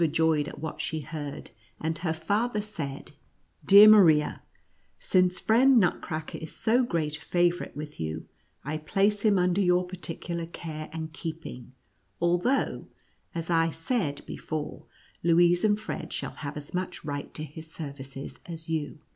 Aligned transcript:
21 0.01 0.11
joyed 0.15 0.47
at 0.47 0.57
what 0.59 0.81
she 0.81 1.01
heard, 1.01 1.51
and 1.79 1.99
her 1.99 2.11
father 2.13 2.59
said," 2.59 3.11
Dear 3.67 3.87
Maria, 3.87 4.41
since 4.97 5.39
friend 5.39 5.79
Nutcracker 5.79 6.39
is 6.39 6.55
so 6.55 6.83
great 6.83 7.17
a 7.17 7.21
favorite 7.21 7.75
with 7.75 7.99
you, 7.99 8.27
I 8.65 8.77
place 8.79 9.21
him 9.21 9.37
under 9.37 9.61
your 9.61 9.85
par 9.85 9.99
ticular 9.99 10.51
care 10.51 10.89
and 10.91 11.13
keeping, 11.13 11.73
although, 12.19 12.87
as 13.35 13.51
I 13.51 13.69
said 13.69 14.25
be 14.25 14.37
fore, 14.37 14.87
Louise 15.21 15.63
and 15.63 15.79
Fred 15.79 16.11
shall 16.11 16.31
have 16.31 16.57
as 16.57 16.73
much 16.73 17.05
right 17.05 17.31
to 17.35 17.43
his 17.43 17.71
services 17.71 18.39
as 18.47 18.67
you." 18.67 19.01